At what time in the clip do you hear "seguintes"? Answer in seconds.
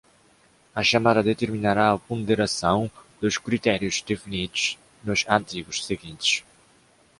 5.85-6.43